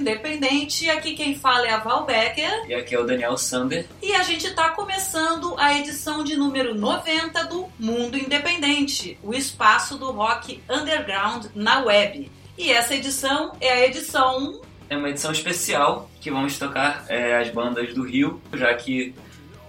[0.00, 0.88] Independente.
[0.88, 2.64] Aqui quem fala é a Val Becker.
[2.66, 3.86] E aqui é o Daniel Sander.
[4.02, 9.98] E a gente está começando a edição de número 90 do Mundo Independente, o espaço
[9.98, 12.30] do rock underground na web.
[12.56, 14.62] E essa edição é a edição.
[14.88, 19.14] É uma edição especial que vamos tocar é, as bandas do Rio, já que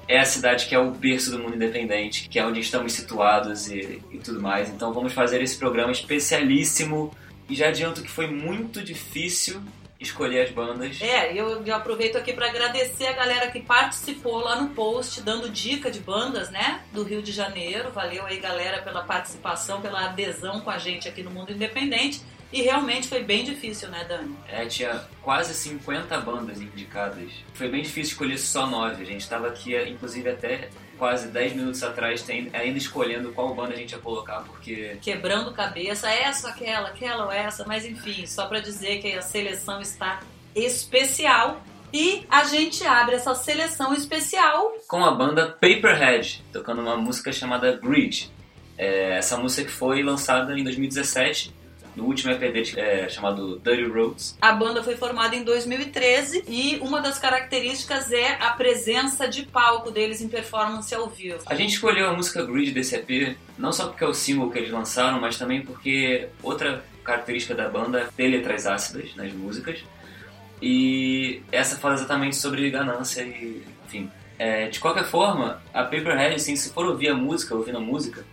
[0.08, 3.70] é a cidade que é o berço do mundo independente, que é onde estamos situados
[3.70, 4.70] e, e tudo mais.
[4.70, 7.14] Então vamos fazer esse programa especialíssimo.
[7.50, 9.62] E já adianto que foi muito difícil
[10.02, 11.00] escolher as bandas.
[11.00, 15.48] É, eu já aproveito aqui para agradecer a galera que participou lá no post, dando
[15.48, 17.92] dica de bandas, né, do Rio de Janeiro.
[17.92, 22.22] Valeu aí, galera, pela participação, pela adesão com a gente aqui no Mundo Independente.
[22.52, 24.36] E realmente foi bem difícil, né, Dani?
[24.50, 27.32] É, tinha quase 50 bandas indicadas.
[27.54, 29.04] Foi bem difícil escolher só nove.
[29.04, 30.70] A gente estava aqui, inclusive, até
[31.02, 35.00] quase 10 minutos atrás, tem, ainda escolhendo qual banda a gente ia colocar, porque.
[35.02, 39.82] Quebrando cabeça, essa, aquela, aquela ou essa, mas enfim, só para dizer que a seleção
[39.82, 40.20] está
[40.56, 41.60] especial.
[41.92, 47.76] E a gente abre essa seleção especial com a banda Paperhead, tocando uma música chamada
[47.78, 48.32] Grid.
[48.78, 51.52] É, essa música que foi lançada em 2017
[51.96, 54.38] no último EP dele, é, chamado Dirty Roads.
[54.42, 59.92] A banda foi formada em 2013 e uma das características é a presença de palco
[59.92, 61.40] deles em performance ao vivo.
[61.46, 64.58] A gente escolheu a música Grid desse EP não só porque é o single que
[64.58, 69.84] eles lançaram, mas também porque outra característica da banda é ter letras ácidas nas músicas.
[70.62, 74.10] E essa fala exatamente sobre ganância e, enfim.
[74.38, 78.26] É, de qualquer forma, a Paperhead, assim, se for ouvir a música, ouvindo a música,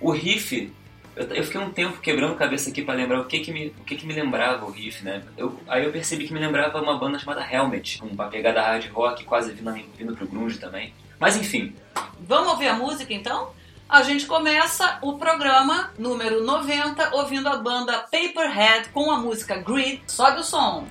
[0.00, 0.70] o riff
[1.16, 3.84] eu, eu, fiquei um tempo quebrando cabeça aqui para lembrar o que que me, o
[3.84, 5.22] que que me lembrava o riff, né?
[5.36, 8.90] Eu, aí eu percebi que me lembrava uma banda chamada Helmet, com uma pegada hard
[8.90, 10.92] rock, quase vindo, vindo pro grunge também.
[11.18, 11.74] Mas enfim.
[12.20, 13.50] Vamos ouvir a música então?
[13.88, 20.02] A gente começa o programa número 90 ouvindo a banda Paperhead com a música Grid.
[20.06, 20.88] Sobe o som.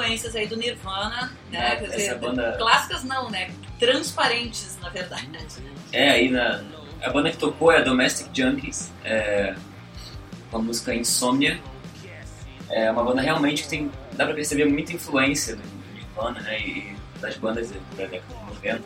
[0.00, 1.72] Influências aí do Nirvana, né?
[1.72, 3.50] É, Quer dizer, banda- Clássicas não, né?
[3.78, 5.28] Transparentes, na verdade.
[5.92, 6.62] É, aí na.
[7.02, 9.54] A banda que tocou é a Domestic Junkies, é,
[10.50, 11.58] com a música Insomnia.
[12.68, 13.90] É uma banda realmente que tem.
[14.12, 16.60] dá pra perceber muita influência do do Nirvana, né?
[16.60, 18.82] E das bandas da década de 90,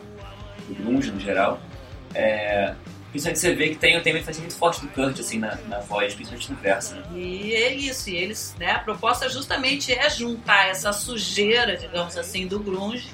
[0.67, 1.59] do grunge no geral.
[2.13, 2.73] É,
[3.15, 5.79] principalmente você vê que tem, tem uma influência muito forte do Kurt, assim, na, na
[5.79, 7.03] voz, principalmente no verso, né?
[7.15, 12.45] E é isso, e eles, né, a proposta justamente é juntar essa sujeira, digamos assim,
[12.45, 13.09] do grunge,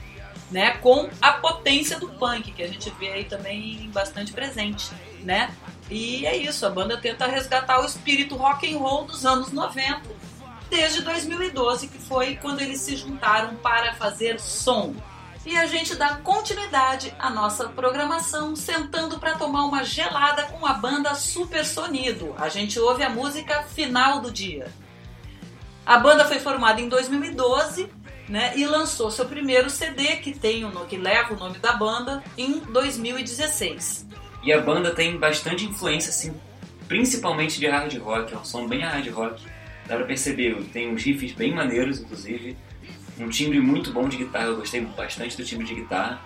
[0.50, 4.90] né, com a potência do punk, que a gente vê aí também bastante presente,
[5.22, 5.52] né?
[5.90, 10.02] E é isso, a banda tenta resgatar o espírito rock and roll dos anos 90,
[10.70, 14.96] desde 2012, que foi quando eles se juntaram para fazer som.
[15.44, 20.74] E a gente dá continuidade à nossa programação, sentando para tomar uma gelada com a
[20.74, 22.36] banda Super Sonido.
[22.38, 24.72] A gente ouve a música Final do Dia.
[25.84, 27.90] A banda foi formada em 2012
[28.30, 32.24] né, e lançou seu primeiro CD, que, tem o, que leva o nome da banda,
[32.38, 34.08] em 2016.
[34.44, 36.40] E a banda tem bastante influência, assim,
[36.88, 39.44] principalmente de hard rock, é um som bem hard rock.
[39.88, 42.56] Dá pra perceber, tem uns riffs bem maneiros, inclusive.
[43.20, 46.22] Um timbre muito bom de guitarra, eu gostei bastante do timbre de guitarra.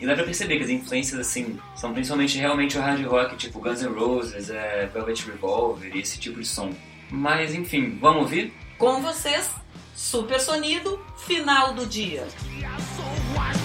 [0.00, 3.60] E dá pra perceber que as influências, assim, são principalmente realmente o hard rock, tipo
[3.60, 6.72] Guns N' Roses, é, Velvet Revolver e esse tipo de som.
[7.10, 8.54] Mas, enfim, vamos ouvir?
[8.78, 9.50] Com vocês,
[9.94, 12.22] Super Sonido, Final do Dia.
[12.22, 12.98] As
[13.36, 13.59] noites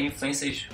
[0.00, 0.66] tem influências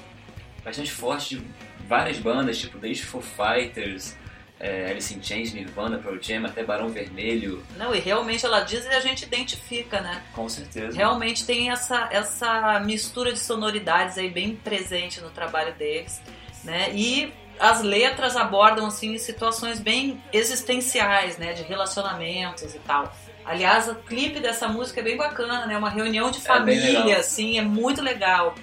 [0.65, 1.43] bastante fortes de
[1.89, 4.17] várias bandas, tipo desde Foo Fighters,
[4.59, 8.85] é, Alice in Chains, Nirvana, Pearl Jam, até Barão Vermelho, Não, e realmente ela diz
[8.85, 10.23] e a gente identifica, né?
[10.33, 10.97] com certeza.
[10.97, 16.21] Realmente tem essa, essa mistura de sonoridades aí bem presente no trabalho deles,
[16.65, 16.91] né?
[16.95, 23.15] E as letras abordam assim situações bem existenciais, né, de relacionamentos e tal.
[23.45, 25.79] Aliás, o clipe dessa música é bem bacana, né?
[25.79, 27.21] Uma reunião de É família, legal.
[27.21, 28.55] assim, é muito legal,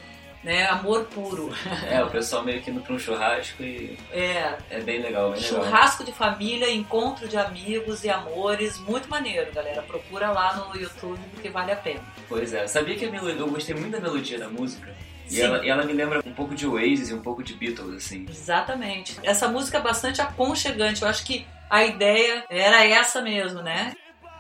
[0.43, 0.65] né?
[0.67, 1.51] Amor puro.
[1.89, 5.41] É, o pessoal meio que indo pra um churrasco e É, é bem legal, bem
[5.41, 5.63] legal.
[5.63, 9.81] churrasco de família, encontro de amigos e amores, muito maneiro, galera.
[9.81, 12.01] Procura lá no YouTube porque vale a pena.
[12.27, 14.93] Pois é, sabia que a melodia, eu gostei muito da melodia da música?
[15.27, 15.41] E Sim.
[15.43, 18.25] ela, e ela me lembra um pouco de Oasis e um pouco de Beatles, assim.
[18.29, 19.17] Exatamente.
[19.23, 21.01] Essa música é bastante aconchegante.
[21.01, 23.93] Eu acho que a ideia era essa mesmo, né?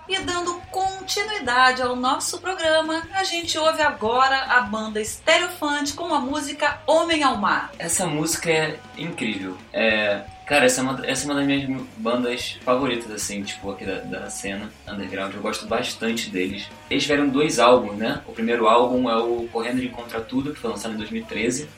[0.07, 6.19] E dando continuidade ao nosso programa, a gente ouve agora a banda Stereofante com a
[6.19, 7.71] música Homem ao Mar.
[7.79, 9.57] Essa música é incrível.
[9.71, 13.85] É, cara, essa é, uma, essa é uma das minhas bandas favoritas, assim, tipo, aqui
[13.85, 15.33] da, da cena underground.
[15.33, 16.67] Eu gosto bastante deles.
[16.89, 18.21] Eles tiveram dois álbuns, né?
[18.27, 21.69] O primeiro álbum é o Correndo de Contra Tudo, que foi lançado em 2013.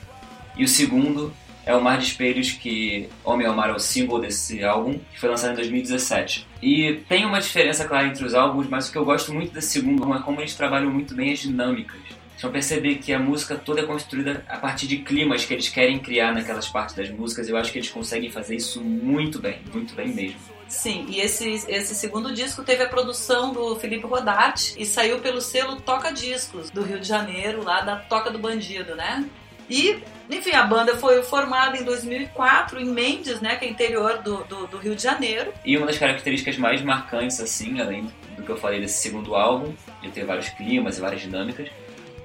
[0.57, 1.31] E o segundo
[1.65, 5.19] é o Mar de Espelhos, que Homem ao Mar é o símbolo desse álbum, que
[5.19, 6.47] foi lançado em 2017.
[6.61, 9.69] E tem uma diferença clara entre os álbuns, mas o que eu gosto muito desse
[9.69, 11.99] segundo álbum é como eles trabalham muito bem as dinâmicas.
[12.35, 15.69] Vocês vão perceber que a música toda é construída a partir de climas que eles
[15.69, 17.47] querem criar naquelas partes das músicas.
[17.47, 20.37] Eu acho que eles conseguem fazer isso muito bem, muito bem mesmo.
[20.67, 25.39] Sim, e esse, esse segundo disco teve a produção do Felipe Rodati e saiu pelo
[25.39, 29.23] selo Toca Discos do Rio de Janeiro, lá da Toca do Bandido, né?
[29.69, 29.99] E,
[30.29, 34.67] enfim, a banda foi formada em 2004 em Mendes, né, que é interior do, do,
[34.67, 35.53] do Rio de Janeiro.
[35.63, 39.73] E uma das características mais marcantes, assim, além do que eu falei desse segundo álbum,
[40.01, 41.69] de ter vários climas e várias dinâmicas,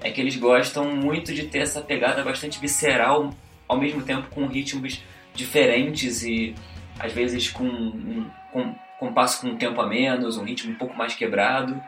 [0.02, 3.34] é que eles gostam muito de ter essa pegada bastante visceral,
[3.66, 5.02] ao mesmo tempo com ritmos
[5.34, 6.54] diferentes e
[6.98, 10.96] às vezes com um com, compasso com um tempo a menos, um ritmo um pouco
[10.96, 11.80] mais quebrado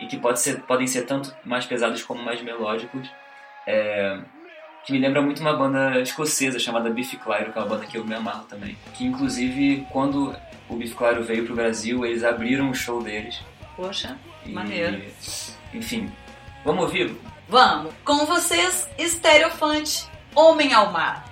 [0.00, 3.08] e que pode ser, podem ser tanto mais pesados como mais melódicos.
[3.66, 4.18] É,
[4.84, 7.98] que me lembra muito uma banda escocesa chamada Biff Clyro, que é uma banda que
[7.98, 8.76] eu me amarro também.
[8.94, 10.34] Que inclusive quando
[10.68, 13.40] o Biff Clyro veio pro Brasil, eles abriram o show deles.
[13.76, 15.02] Poxa, E, maneiro.
[15.74, 16.10] Enfim,
[16.64, 17.14] vamos ouvir?
[17.48, 21.27] Vamos, com vocês, Stereofante, Homem ao Mar.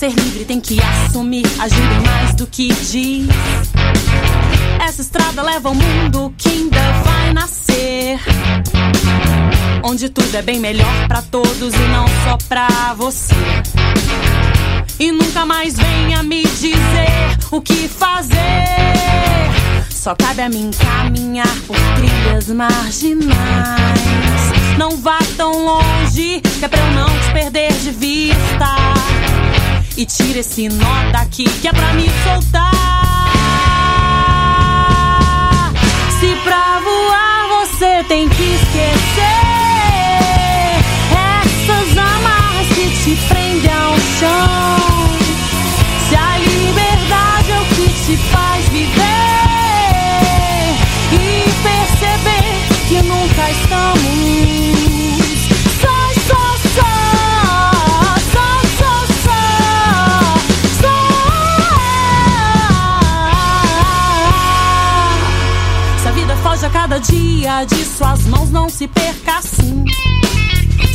[0.00, 3.28] Ser livre tem que assumir, agir mais do que diz.
[4.82, 8.18] Essa estrada leva ao mundo que ainda vai nascer.
[9.84, 13.34] Onde tudo é bem melhor pra todos e não só pra você.
[14.98, 18.38] E nunca mais venha me dizer o que fazer.
[19.90, 23.36] Só cabe a mim caminhar por trilhas marginais.
[24.78, 29.19] Não vá tão longe, que é pra eu não te perder de vista.
[30.00, 32.70] E tira esse nó daqui, que é pra me soltar.
[36.18, 39.20] Se pra voar você tem que esquecer
[41.12, 45.18] essas amarras que te prendem ao chão.
[46.08, 48.49] Se a liberdade é o que te faz
[67.50, 69.84] dia de suas mãos, não se perca assim.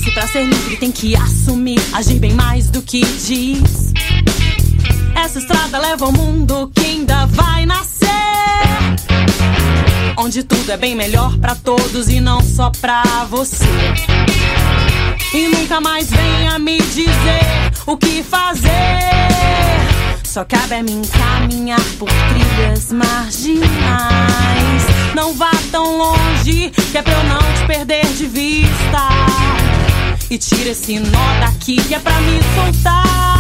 [0.04, 3.92] Se pra ser livre tem que assumir, agir bem mais do que diz.
[5.16, 8.08] Essa estrada leva ao mundo que ainda vai nascer.
[10.18, 13.66] Onde tudo é bem melhor pra todos e não só pra você.
[15.34, 18.72] E nunca mais venha me dizer o que fazer.
[20.24, 24.25] Só cabe a mim caminhar por trilhas marginais.
[26.96, 29.10] Que é pra eu não te perder de vista.
[30.30, 33.35] E tira esse nó daqui, que é pra me soltar.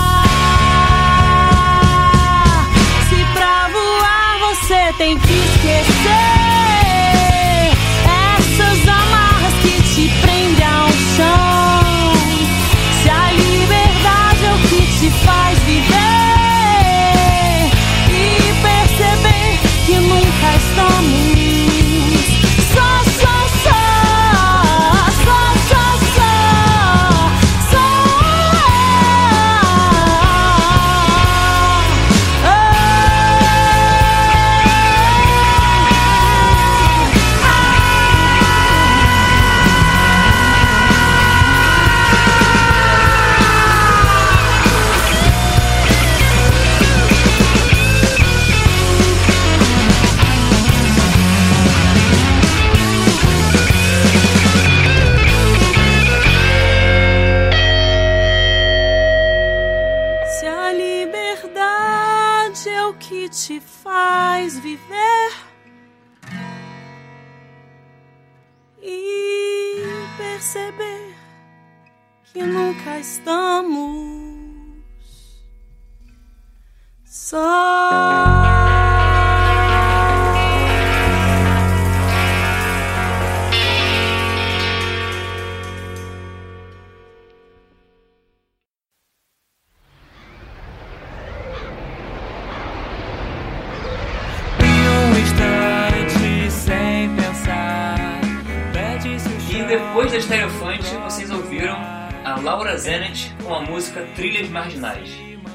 [104.56, 105.10] Marginais.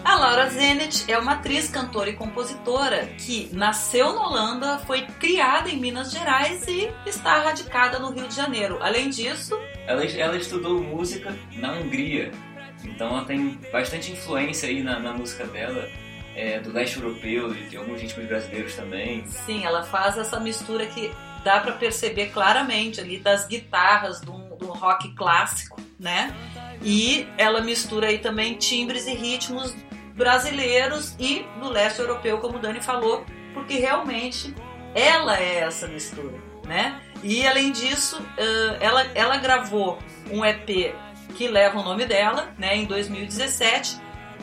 [0.05, 5.71] A Laura Zenit é uma atriz, cantora e compositora que nasceu na Holanda, foi criada
[5.71, 8.79] em Minas Gerais e está radicada no Rio de Janeiro.
[8.83, 12.31] Além disso, ela, ela estudou música na Hungria,
[12.85, 15.89] então ela tem bastante influência aí na, na música dela.
[16.37, 19.27] É, do leste europeu e de alguns ritmos brasileiros também.
[19.27, 21.11] Sim, ela faz essa mistura que
[21.43, 26.35] dá para perceber claramente ali das guitarras do, do rock clássico, né?
[26.83, 29.75] E ela mistura aí também timbres e ritmos
[30.15, 34.55] brasileiros e do leste europeu, como o Dani falou, porque realmente
[34.95, 37.01] ela é essa mistura, né?
[37.23, 38.21] E além disso,
[38.81, 39.99] ela, ela gravou
[40.31, 40.95] um EP
[41.35, 43.99] que leva o nome dela, né, em 2017,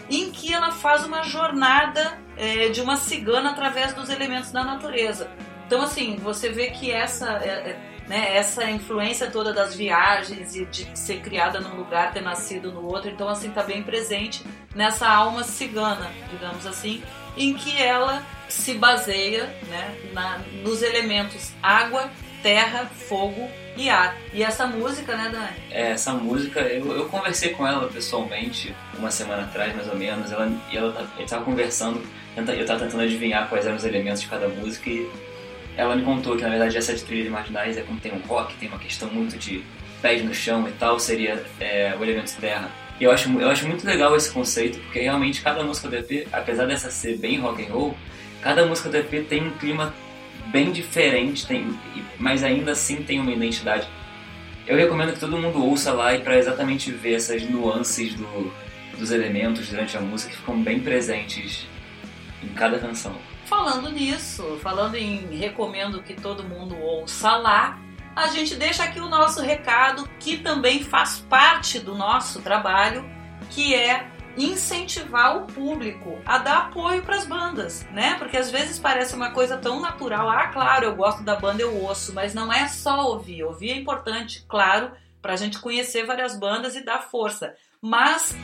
[0.10, 5.30] em que ela faz uma jornada é, de uma cigana através dos elementos da natureza.
[5.65, 10.65] Então, assim, você vê que essa, é, é, né, essa influência toda das viagens e
[10.65, 14.43] de ser criada num lugar, ter nascido no outro, então, assim, tá bem presente
[14.74, 17.04] nessa alma cigana, digamos assim,
[17.36, 22.10] em que ela se baseia né, na, nos elementos água,
[22.41, 24.15] terra, fogo e ar.
[24.34, 25.58] E essa música, né, Dani?
[25.70, 30.32] É, essa música, eu, eu conversei com ela pessoalmente uma semana atrás, mais ou menos,
[30.32, 32.02] ela, e ela, a gente tava conversando,
[32.36, 35.10] eu tava tentando adivinhar quais eram os elementos de cada música e
[35.78, 38.56] ela me contou que na verdade essa de trilhas marginais é como tem um rock,
[38.56, 39.63] tem uma questão muito de
[40.02, 42.70] pés no chão e tal, seria é, o elemento terra.
[43.00, 46.28] E eu acho, eu acho muito legal esse conceito, porque realmente cada música do EP,
[46.34, 47.96] apesar dessa ser bem rock and roll,
[48.42, 49.94] cada música do EP tem um clima
[50.48, 51.78] bem diferente, tem,
[52.18, 53.88] mas ainda assim tem uma identidade.
[54.66, 58.52] Eu recomendo que todo mundo ouça lá e para exatamente ver essas nuances do,
[58.98, 61.68] dos elementos durante a música que ficam bem presentes
[62.44, 63.16] em cada canção.
[63.47, 67.79] Falando nisso, falando em recomendo que todo mundo ouça lá,
[68.13, 73.10] a gente deixa aqui o nosso recado que também faz parte do nosso trabalho,
[73.49, 74.05] que é
[74.36, 78.15] incentivar o público a dar apoio para as bandas, né?
[78.19, 80.29] Porque às vezes parece uma coisa tão natural.
[80.29, 83.43] Ah, claro, eu gosto da banda, eu ouço, mas não é só ouvir.
[83.45, 87.55] Ouvir é importante, claro, para a gente conhecer várias bandas e dar força.
[87.81, 88.36] Mas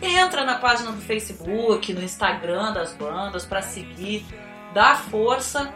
[0.00, 4.24] entra na página do Facebook, no Instagram das bandas para seguir,
[4.74, 5.72] dá força,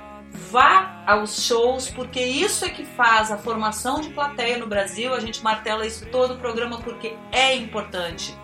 [0.50, 5.14] vá aos shows, porque isso é que faz a formação de plateia no Brasil.
[5.14, 8.37] A gente martela isso todo o programa porque é importante.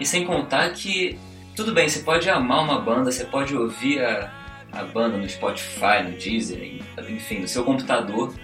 [0.00, 1.18] E sem contar que
[1.54, 4.32] tudo bem, você pode amar uma banda, você pode ouvir a,
[4.72, 8.34] a banda no Spotify, no Deezer, enfim, no seu computador,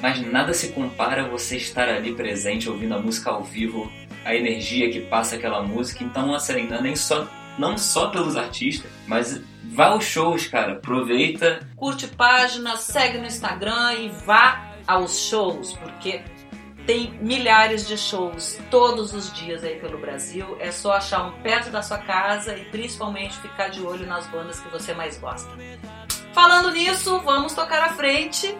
[0.00, 3.90] mas nada se compara a você estar ali presente, ouvindo a música ao vivo,
[4.24, 6.04] a energia que passa aquela música.
[6.04, 9.40] Então, assim, não é nem só não só pelos artistas, mas
[9.72, 10.72] vá aos shows, cara.
[10.72, 11.66] Aproveita.
[11.76, 16.22] Curte página, segue no Instagram e vá aos shows, porque
[16.86, 20.56] tem milhares de shows todos os dias aí pelo Brasil.
[20.58, 24.60] É só achar um perto da sua casa e principalmente ficar de olho nas bandas
[24.60, 25.50] que você mais gosta.
[26.32, 28.56] Falando nisso, vamos tocar à frente,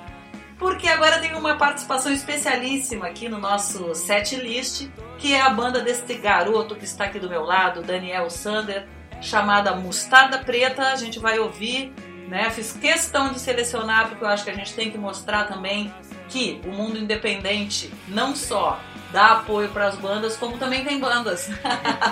[0.62, 5.80] porque agora tem uma participação especialíssima aqui no nosso set list que é a banda
[5.80, 8.86] deste garoto que está aqui do meu lado, Daniel Sander,
[9.20, 10.92] chamada Mostarda Preta.
[10.92, 11.92] A gente vai ouvir,
[12.28, 12.48] né?
[12.50, 15.92] Fiz questão de selecionar porque eu acho que a gente tem que mostrar também
[16.28, 21.50] que o mundo independente não só dá apoio para as bandas, como também tem bandas.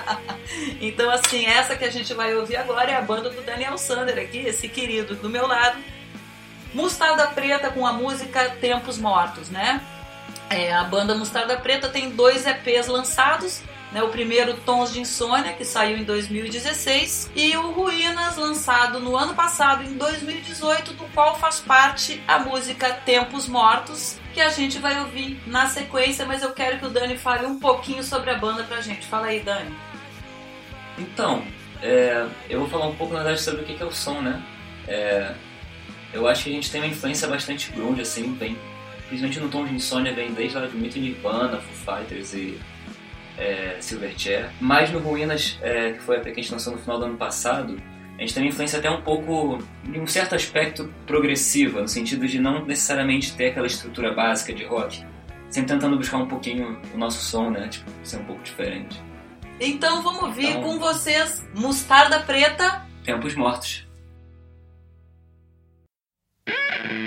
[0.81, 4.19] então, assim, essa que a gente vai ouvir agora é a banda do Daniel Sander
[4.19, 5.79] aqui, esse querido do meu lado.
[6.75, 9.81] Mostarda Preta com a música Tempos Mortos, né?
[10.49, 13.63] É, a banda Mostarda Preta tem dois EPs lançados.
[13.93, 19.17] Né, o primeiro, Tons de Insônia, que saiu em 2016, e o Ruínas, lançado no
[19.17, 24.79] ano passado, em 2018, do qual faz parte a música Tempos Mortos, que a gente
[24.79, 28.39] vai ouvir na sequência, mas eu quero que o Dani fale um pouquinho sobre a
[28.39, 29.05] banda pra gente.
[29.09, 29.75] Fala aí, Dani.
[30.97, 31.43] Então,
[31.83, 34.41] é, eu vou falar um pouco, na verdade, sobre o que é o som, né?
[34.87, 35.35] É,
[36.13, 38.57] eu acho que a gente tem uma influência bastante grunge, assim, bem
[39.09, 42.61] principalmente no tom de insônia, vem desde lá de muito Nirvana, Foo Fighters e
[43.37, 44.51] é, Silverchair.
[44.61, 47.17] Mas no Ruínas, é, que foi a que a gente lançou no final do ano
[47.17, 47.77] passado,
[48.17, 49.59] A gente tem uma influência até um pouco,
[49.89, 54.63] em um certo aspecto, progressiva, no sentido de não necessariamente ter aquela estrutura básica de
[54.63, 55.03] rock.
[55.49, 57.67] Sempre tentando buscar um pouquinho o nosso som, né?
[57.69, 59.01] Tipo, ser um pouco diferente.
[59.59, 62.87] Então vamos ouvir Então- com vocês Mostarda Preta.
[63.05, 63.89] Tempos mortos.
[66.91, 66.99] Sai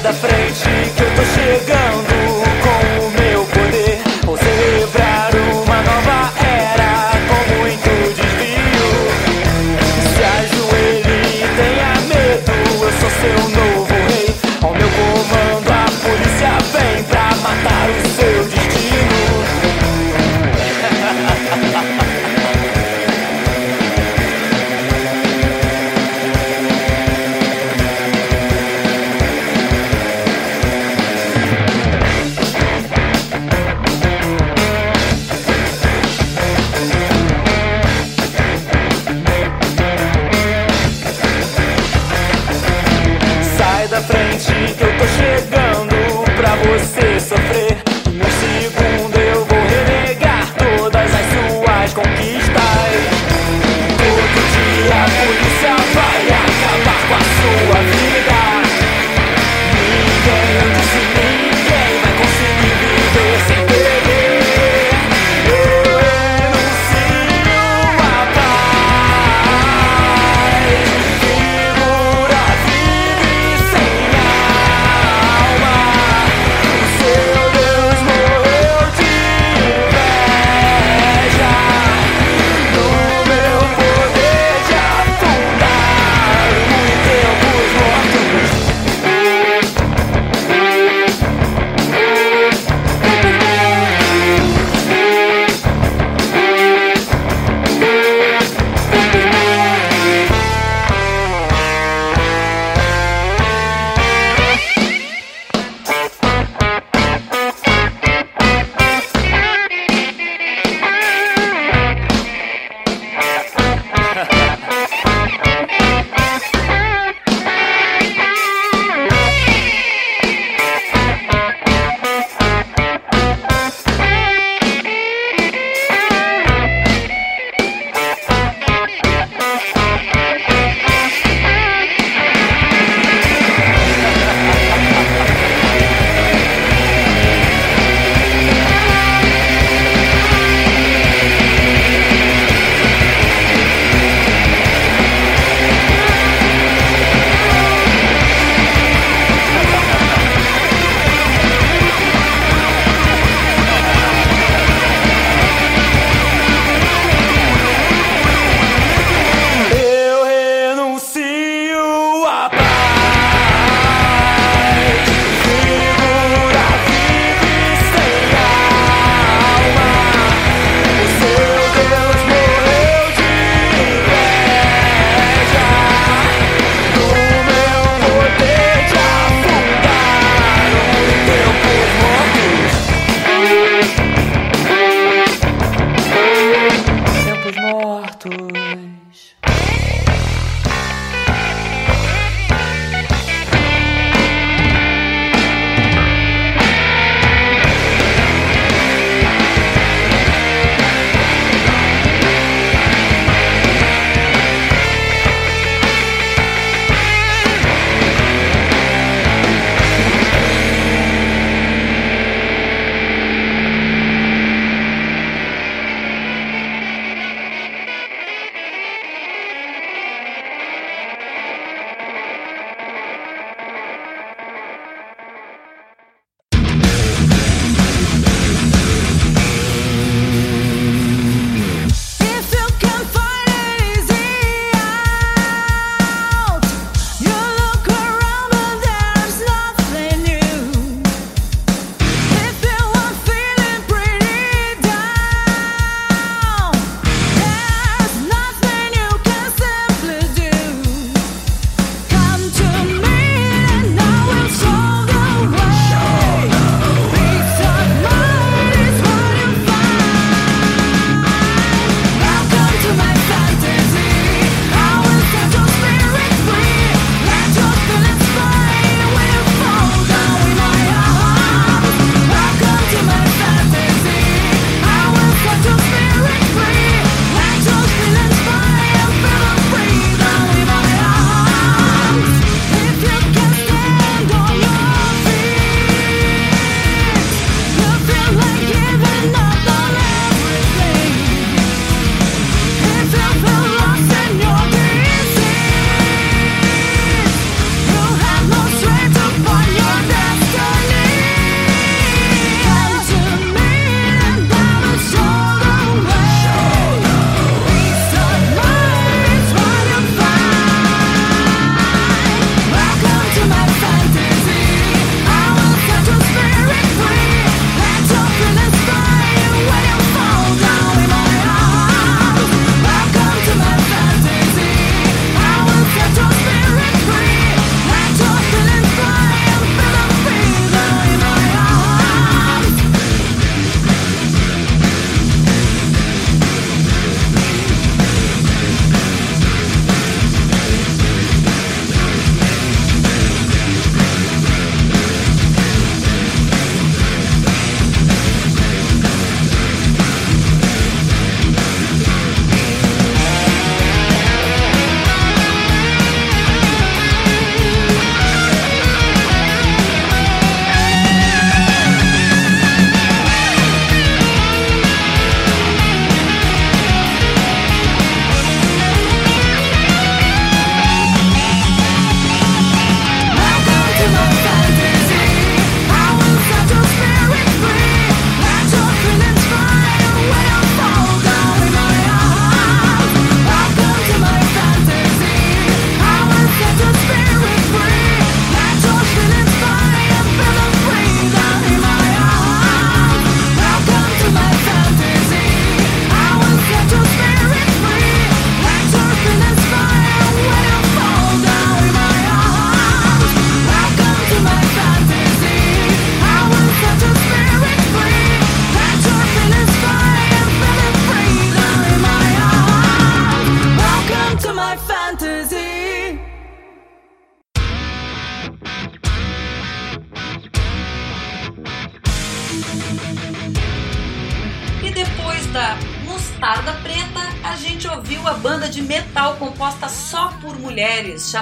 [0.00, 1.79] da frente que eu tô chegando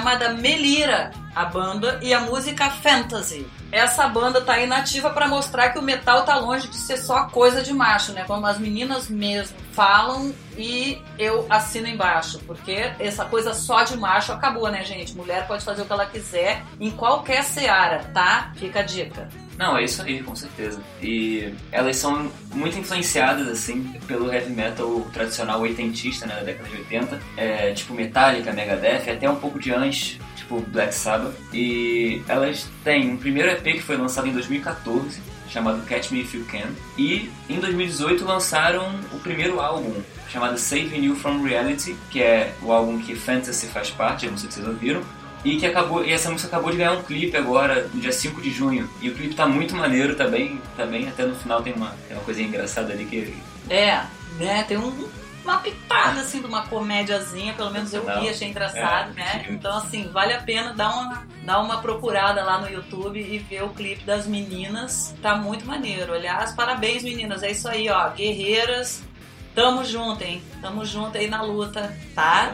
[0.09, 3.45] chamada Melira, a banda, e a música Fantasy.
[3.71, 7.61] Essa banda tá inativa para mostrar que o metal tá longe de ser só coisa
[7.61, 8.23] de macho, né?
[8.25, 14.31] Como as meninas mesmo falam e eu assino embaixo, porque essa coisa só de macho
[14.31, 15.15] acabou, né, gente?
[15.15, 18.51] Mulher pode fazer o que ela quiser em qualquer seara, tá?
[18.55, 19.29] Fica a dica.
[19.59, 20.79] Não, é isso aí, com certeza.
[21.03, 26.77] E elas são muito influenciadas, assim, pelo heavy metal tradicional oitentista, né, da década de
[26.77, 27.19] 80.
[27.35, 31.35] É, tipo Metallica, Megadeth, até um pouco de antes, tipo Black Sabbath.
[31.53, 36.35] E elas têm um primeiro EP que foi lançado em 2014, chamado Catch Me If
[36.35, 36.69] You Can.
[36.97, 39.93] E em 2018 lançaram o primeiro álbum,
[40.29, 44.37] chamado Saving You From Reality, que é o álbum que Fantasy faz parte, eu não
[44.37, 45.01] sei se vocês ouviram.
[45.43, 48.41] E que acabou, e essa música acabou de ganhar um clipe agora, no dia 5
[48.41, 48.89] de junho.
[49.01, 52.23] E o clipe tá muito maneiro também, também até no final tem uma, tem uma
[52.23, 53.33] coisinha engraçada ali que
[53.69, 54.03] É,
[54.37, 54.63] né?
[54.67, 55.09] Tem um,
[55.43, 59.45] uma pitada assim de uma comédiazinha, pelo menos eu vi, achei engraçado, é, né?
[59.49, 63.63] Então, assim, vale a pena dar uma, dar uma procurada lá no YouTube e ver
[63.63, 65.15] o clipe das meninas.
[65.21, 66.13] Tá muito maneiro.
[66.13, 67.43] Aliás, parabéns, meninas.
[67.43, 68.09] É isso aí, ó.
[68.09, 69.01] Guerreiras.
[69.55, 70.41] Tamo junto, hein?
[70.61, 72.53] Tamo junto aí na luta, tá?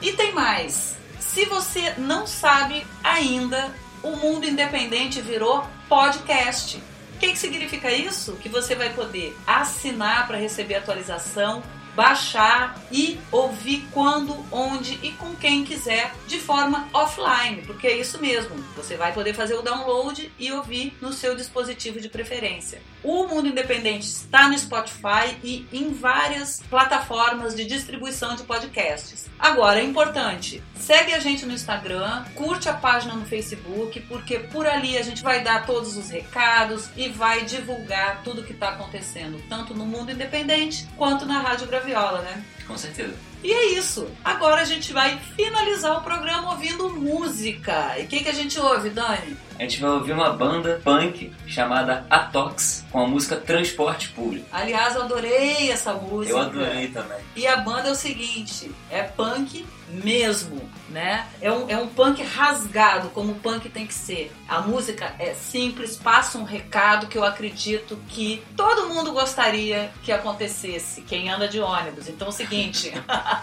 [0.00, 0.96] E tem mais.
[1.18, 6.82] Se você não sabe ainda, o Mundo Independente virou podcast.
[7.14, 8.36] O que, que significa isso?
[8.36, 11.62] Que você vai poder assinar para receber atualização,
[11.96, 18.20] baixar e ouvir quando, onde e com quem quiser de forma offline, porque é isso
[18.20, 18.54] mesmo.
[18.76, 22.80] Você vai poder fazer o download e ouvir no seu dispositivo de preferência.
[23.10, 29.30] O Mundo Independente está no Spotify e em várias plataformas de distribuição de podcasts.
[29.38, 34.66] Agora é importante, segue a gente no Instagram, curte a página no Facebook, porque por
[34.66, 39.42] ali a gente vai dar todos os recados e vai divulgar tudo que está acontecendo,
[39.48, 42.44] tanto no Mundo Independente quanto na Rádio Graviola, né?
[42.68, 43.14] com certeza.
[43.42, 44.08] E é isso.
[44.24, 47.98] Agora a gente vai finalizar o programa ouvindo música.
[47.98, 49.36] E o que, que a gente ouve, Dani?
[49.58, 54.46] A gente vai ouvir uma banda punk chamada Atox com a música Transporte Público.
[54.52, 56.36] Aliás, eu adorei essa música.
[56.36, 57.18] Eu adorei também.
[57.34, 61.26] E a banda é o seguinte, é punk mesmo, né?
[61.40, 64.32] É um, é um punk rasgado, como o punk tem que ser.
[64.48, 70.12] A música é simples, passa um recado que eu acredito que todo mundo gostaria que
[70.12, 72.08] acontecesse, quem anda de ônibus.
[72.08, 72.92] Então é o seguinte,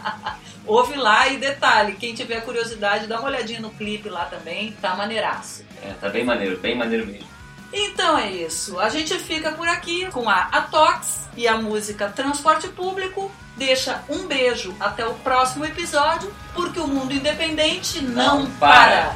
[0.66, 4.96] ouve lá e detalhe, quem tiver curiosidade, dá uma olhadinha no clipe lá também, tá
[4.96, 5.64] maneiraço.
[5.82, 7.35] É, tá bem maneiro, bem maneiro mesmo.
[7.78, 8.80] Então é isso.
[8.80, 13.30] A gente fica por aqui com a Atox e a música Transporte Público.
[13.58, 18.78] Deixa um beijo até o próximo episódio, porque o mundo independente não, Não para.
[18.80, 19.16] para.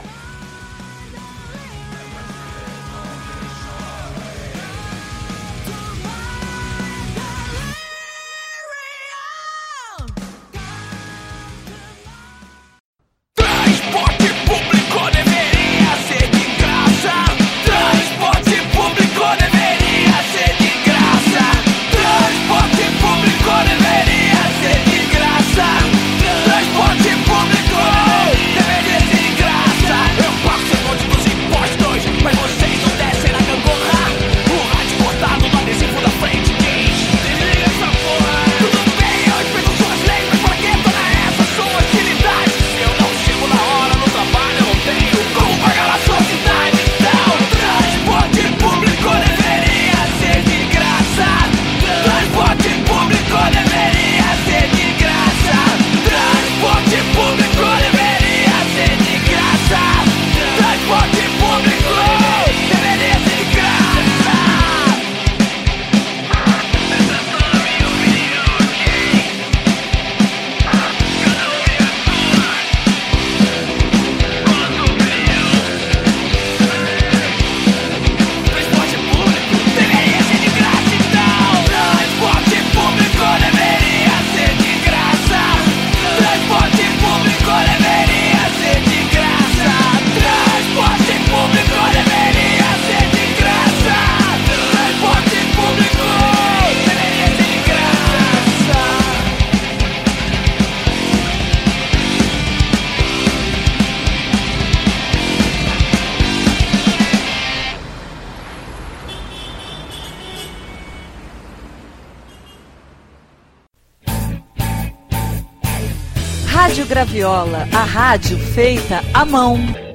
[117.19, 119.88] Graviola, a rádio feita à mão.